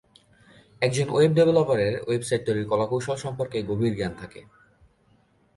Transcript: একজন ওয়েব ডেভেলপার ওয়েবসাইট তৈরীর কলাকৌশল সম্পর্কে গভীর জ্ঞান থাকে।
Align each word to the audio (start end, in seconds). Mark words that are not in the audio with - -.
একজন 0.81 1.07
ওয়েব 1.11 1.31
ডেভেলপার 1.37 1.79
ওয়েবসাইট 2.07 2.41
তৈরীর 2.45 2.69
কলাকৌশল 2.71 3.17
সম্পর্কে 3.25 3.57
গভীর 3.69 3.93
জ্ঞান 3.97 4.13
থাকে। 4.21 4.41